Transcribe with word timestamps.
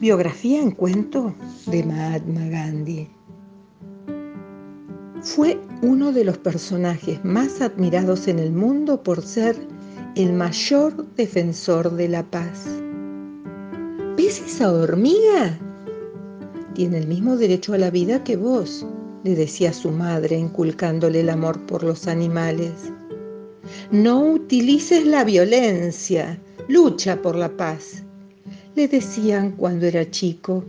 Biografía 0.00 0.62
en 0.62 0.70
cuento 0.70 1.34
de 1.66 1.82
Mahatma 1.82 2.46
Gandhi. 2.46 3.08
Fue 5.22 5.58
uno 5.82 6.12
de 6.12 6.22
los 6.22 6.38
personajes 6.38 7.24
más 7.24 7.60
admirados 7.60 8.28
en 8.28 8.38
el 8.38 8.52
mundo 8.52 9.02
por 9.02 9.22
ser 9.22 9.56
el 10.14 10.34
mayor 10.34 11.04
defensor 11.16 11.90
de 11.96 12.08
la 12.10 12.22
paz. 12.22 12.68
¿Ves 14.16 14.40
esa 14.40 14.72
hormiga? 14.72 15.58
Tiene 16.74 16.98
el 16.98 17.08
mismo 17.08 17.36
derecho 17.36 17.74
a 17.74 17.78
la 17.78 17.90
vida 17.90 18.22
que 18.22 18.36
vos, 18.36 18.86
le 19.24 19.34
decía 19.34 19.72
su 19.72 19.90
madre, 19.90 20.38
inculcándole 20.38 21.22
el 21.22 21.28
amor 21.28 21.66
por 21.66 21.82
los 21.82 22.06
animales. 22.06 22.92
No 23.90 24.20
utilices 24.20 25.04
la 25.04 25.24
violencia, 25.24 26.40
lucha 26.68 27.20
por 27.20 27.34
la 27.34 27.48
paz 27.56 28.04
le 28.78 28.86
decían 28.86 29.50
cuando 29.56 29.86
era 29.86 30.08
chico 30.08 30.64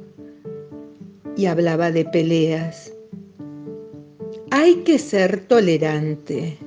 y 1.38 1.46
hablaba 1.46 1.92
de 1.92 2.06
peleas. 2.06 2.92
Hay 4.50 4.78
que 4.78 4.98
ser 4.98 5.42
tolerante. 5.42 6.58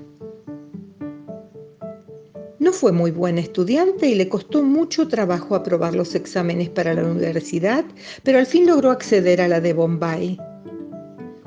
No 2.61 2.73
fue 2.73 2.93
muy 2.93 3.11
buen 3.11 3.39
estudiante 3.39 4.07
y 4.07 4.15
le 4.15 4.29
costó 4.29 4.63
mucho 4.63 5.09
trabajo 5.09 5.57
aprobar 5.57 5.97
los 5.97 6.15
exámenes 6.15 6.69
para 6.69 6.95
la 6.95 7.03
universidad, 7.03 7.85
pero 8.23 8.39
al 8.39 8.47
fin 8.47 8.65
logró 8.65 8.93
acceder 8.93 9.41
a 9.41 9.49
la 9.49 9.61
de 9.61 9.73
Bombay. 9.73 10.39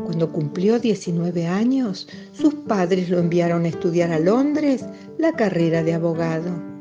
Cuando 0.03 0.29
cumplió 0.29 0.77
19 0.77 1.47
años, 1.47 2.09
sus 2.33 2.53
padres 2.53 3.09
lo 3.09 3.19
enviaron 3.19 3.63
a 3.63 3.69
estudiar 3.69 4.11
a 4.11 4.19
Londres 4.19 4.83
la 5.17 5.31
carrera 5.31 5.83
de 5.83 5.93
abogado. 5.93 6.74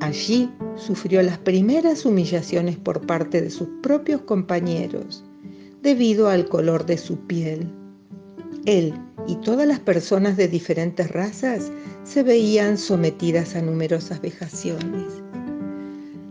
Allí 0.00 0.50
sufrió 0.76 1.22
las 1.22 1.38
primeras 1.38 2.06
humillaciones 2.06 2.76
por 2.76 3.06
parte 3.06 3.42
de 3.42 3.50
sus 3.50 3.68
propios 3.82 4.22
compañeros 4.22 5.24
debido 5.82 6.28
al 6.28 6.48
color 6.48 6.86
de 6.86 6.96
su 6.96 7.18
piel. 7.26 7.70
Él 8.64 8.94
y 9.26 9.36
todas 9.36 9.66
las 9.66 9.78
personas 9.78 10.38
de 10.38 10.48
diferentes 10.48 11.10
razas 11.10 11.70
se 12.04 12.22
veían 12.22 12.78
sometidas 12.78 13.54
a 13.54 13.62
numerosas 13.62 14.20
vejaciones. 14.22 15.22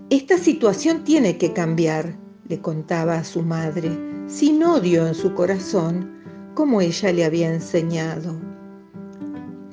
Esta 0.09 0.39
situación 0.39 1.03
tiene 1.03 1.37
que 1.37 1.53
cambiar, 1.53 2.17
le 2.47 2.59
contaba 2.59 3.19
a 3.19 3.23
su 3.23 3.43
madre, 3.43 3.91
sin 4.27 4.63
odio 4.63 5.07
en 5.07 5.13
su 5.13 5.35
corazón, 5.35 6.11
como 6.55 6.81
ella 6.81 7.13
le 7.13 7.23
había 7.23 7.53
enseñado 7.53 8.49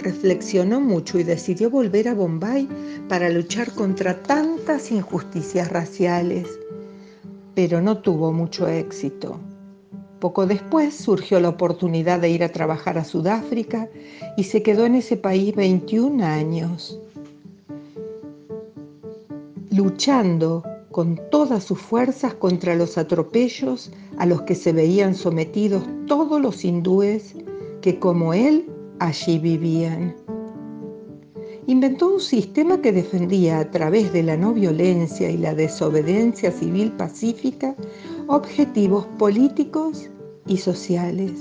reflexionó 0.06 0.80
mucho 0.80 1.18
y 1.18 1.24
decidió 1.24 1.68
volver 1.68 2.06
a 2.06 2.14
Bombay 2.14 2.68
para 3.08 3.28
luchar 3.28 3.72
contra 3.72 4.22
tantas 4.22 4.92
injusticias 4.92 5.68
raciales, 5.68 6.46
pero 7.56 7.82
no 7.82 7.98
tuvo 7.98 8.32
mucho 8.32 8.68
éxito. 8.68 9.40
Poco 10.20 10.46
después 10.46 10.94
surgió 10.94 11.40
la 11.40 11.48
oportunidad 11.48 12.20
de 12.20 12.30
ir 12.30 12.44
a 12.44 12.52
trabajar 12.52 12.98
a 12.98 13.04
Sudáfrica 13.04 13.88
y 14.36 14.44
se 14.44 14.62
quedó 14.62 14.86
en 14.86 14.94
ese 14.94 15.16
país 15.16 15.56
21 15.56 16.24
años, 16.24 17.00
luchando 19.72 20.62
con 20.92 21.20
todas 21.32 21.64
sus 21.64 21.80
fuerzas 21.80 22.34
contra 22.34 22.76
los 22.76 22.96
atropellos 22.96 23.90
a 24.18 24.24
los 24.24 24.42
que 24.42 24.54
se 24.54 24.72
veían 24.72 25.16
sometidos 25.16 25.82
todos 26.06 26.40
los 26.40 26.64
hindúes 26.64 27.34
que 27.80 27.98
como 27.98 28.34
él 28.34 28.66
allí 28.98 29.38
vivían. 29.38 30.14
Inventó 31.66 32.14
un 32.14 32.20
sistema 32.20 32.80
que 32.80 32.92
defendía 32.92 33.58
a 33.58 33.70
través 33.70 34.12
de 34.12 34.22
la 34.22 34.36
no 34.36 34.54
violencia 34.54 35.30
y 35.30 35.36
la 35.36 35.54
desobediencia 35.54 36.52
civil 36.52 36.92
pacífica 36.92 37.74
objetivos 38.28 39.06
políticos 39.18 40.08
y 40.46 40.58
sociales. 40.58 41.32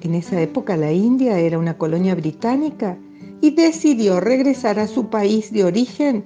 En 0.00 0.14
esa 0.14 0.40
época 0.40 0.76
la 0.76 0.92
India 0.92 1.38
era 1.38 1.58
una 1.58 1.76
colonia 1.76 2.14
británica 2.14 2.98
y 3.40 3.50
decidió 3.50 4.20
regresar 4.20 4.78
a 4.78 4.86
su 4.86 5.08
país 5.08 5.52
de 5.52 5.64
origen 5.64 6.24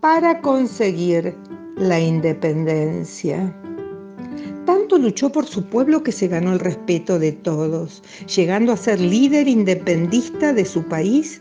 para 0.00 0.40
conseguir 0.40 1.36
la 1.76 2.00
independencia. 2.00 3.54
Tanto 4.66 4.98
luchó 4.98 5.30
por 5.30 5.46
su 5.46 5.64
pueblo 5.64 6.02
que 6.02 6.10
se 6.10 6.26
ganó 6.26 6.52
el 6.52 6.58
respeto 6.58 7.20
de 7.20 7.30
todos, 7.30 8.02
llegando 8.34 8.72
a 8.72 8.76
ser 8.76 9.00
líder 9.00 9.46
independista 9.46 10.52
de 10.52 10.64
su 10.64 10.82
país 10.82 11.40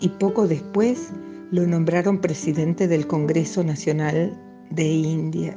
y 0.00 0.08
poco 0.08 0.48
después 0.48 1.10
lo 1.50 1.66
nombraron 1.66 2.18
presidente 2.18 2.88
del 2.88 3.06
Congreso 3.06 3.62
Nacional 3.62 4.34
de 4.70 4.86
India. 4.88 5.54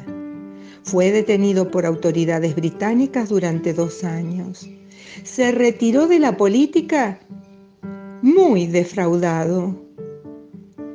Fue 0.83 1.13
detenido 1.13 1.71
por 1.71 1.85
autoridades 1.85 2.53
británicas 2.53 3.29
durante 3.29 3.73
dos 3.73 4.03
años. 4.03 4.69
Se 5.23 5.53
retiró 5.53 6.07
de 6.07 6.19
la 6.19 6.35
política 6.35 7.17
muy 8.21 8.67
defraudado. 8.67 9.73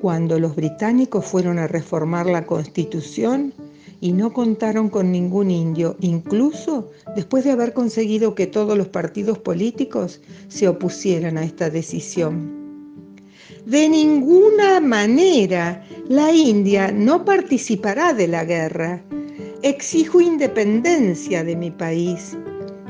Cuando 0.03 0.39
los 0.39 0.55
británicos 0.55 1.25
fueron 1.25 1.59
a 1.59 1.67
reformar 1.67 2.27
la 2.27 2.45
constitución, 2.45 3.55
y 4.01 4.13
no 4.13 4.33
contaron 4.33 4.89
con 4.89 5.13
ningún 5.13 5.51
indio, 5.51 5.97
incluso 6.01 6.91
después 7.15 7.45
de 7.45 7.51
haber 7.51 7.73
conseguido 7.73 8.35
que 8.35 8.47
todos 8.47 8.77
los 8.77 8.89
partidos 8.89 9.39
políticos 9.39 10.21
se 10.49 10.69
opusieran 10.69 11.37
a 11.39 11.45
esta 11.45 11.71
decisión. 11.71 12.59
De 13.67 13.89
ninguna 13.89 14.81
manera 14.81 15.87
la 16.09 16.33
India 16.33 16.91
no 16.93 17.25
participará 17.25 18.15
de 18.15 18.27
la 18.27 18.45
guerra. 18.45 19.03
Exijo 19.63 20.21
independencia 20.21 21.45
de 21.45 21.57
mi 21.57 21.71
país 21.71 22.37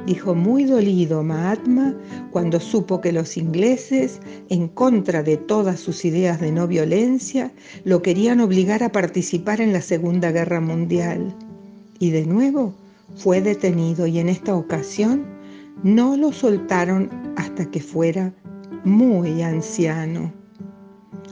dijo 0.06 0.34
muy 0.34 0.64
dolido 0.64 1.22
Mahatma 1.22 1.94
cuando 2.30 2.60
supo 2.60 3.00
que 3.00 3.12
los 3.12 3.36
ingleses, 3.36 4.20
en 4.48 4.68
contra 4.68 5.22
de 5.22 5.36
todas 5.36 5.80
sus 5.80 6.04
ideas 6.04 6.40
de 6.40 6.52
no 6.52 6.66
violencia, 6.66 7.52
lo 7.84 8.02
querían 8.02 8.40
obligar 8.40 8.82
a 8.82 8.92
participar 8.92 9.60
en 9.60 9.72
la 9.72 9.80
Segunda 9.80 10.30
Guerra 10.30 10.60
Mundial. 10.60 11.34
Y 11.98 12.10
de 12.10 12.26
nuevo 12.26 12.74
fue 13.16 13.40
detenido 13.40 14.06
y 14.06 14.18
en 14.18 14.28
esta 14.28 14.54
ocasión 14.54 15.24
no 15.82 16.16
lo 16.16 16.32
soltaron 16.32 17.10
hasta 17.36 17.70
que 17.70 17.80
fuera 17.80 18.32
muy 18.84 19.42
anciano. 19.42 20.32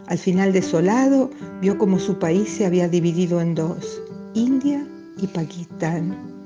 Al 0.07 0.19
final 0.19 0.53
desolado, 0.53 1.31
vio 1.61 1.77
como 1.77 1.99
su 1.99 2.19
país 2.19 2.49
se 2.49 2.65
había 2.65 2.89
dividido 2.89 3.41
en 3.41 3.55
dos, 3.55 4.03
India 4.35 4.87
y 5.21 5.27
Pakistán. 5.27 6.38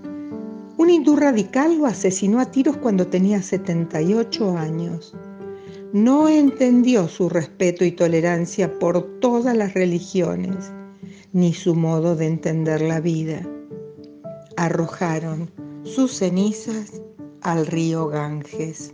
Un 0.82 0.90
hindú 0.90 1.14
radical 1.14 1.78
lo 1.78 1.86
asesinó 1.86 2.40
a 2.40 2.50
tiros 2.50 2.76
cuando 2.76 3.06
tenía 3.06 3.40
78 3.40 4.58
años. 4.58 5.14
No 5.92 6.28
entendió 6.28 7.06
su 7.06 7.28
respeto 7.28 7.84
y 7.84 7.92
tolerancia 7.92 8.80
por 8.80 9.20
todas 9.20 9.56
las 9.56 9.74
religiones, 9.74 10.72
ni 11.32 11.54
su 11.54 11.76
modo 11.76 12.16
de 12.16 12.26
entender 12.26 12.82
la 12.82 12.98
vida. 12.98 13.48
Arrojaron 14.56 15.52
sus 15.84 16.14
cenizas 16.14 17.00
al 17.42 17.64
río 17.68 18.08
Ganges. 18.08 18.92